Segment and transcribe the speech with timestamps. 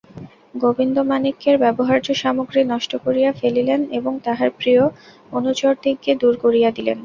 [0.55, 4.81] গোবিন্দমাণিক্যের ব্যবহার্য সামগ্রী নষ্ট করিয়া ফেলিলেন এবং তাঁহার প্রিয়
[5.31, 6.97] অনুচরদিগকে দূর করিয়া দিলেন।